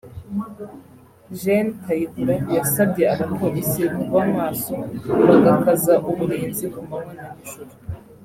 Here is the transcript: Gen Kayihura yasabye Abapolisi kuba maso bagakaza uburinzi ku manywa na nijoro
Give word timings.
Gen 1.41 1.67
Kayihura 1.83 2.35
yasabye 2.55 3.03
Abapolisi 3.13 3.81
kuba 3.97 4.19
maso 4.37 4.73
bagakaza 5.27 5.93
uburinzi 6.09 6.65
ku 6.73 6.79
manywa 6.87 7.13
na 7.19 7.27
nijoro 7.35 7.73